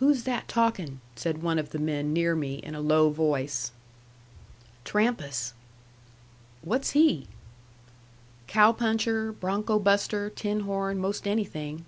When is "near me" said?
2.12-2.56